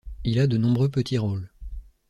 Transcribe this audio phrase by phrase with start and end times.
[0.23, 1.51] Il a de nombreux petits rôles.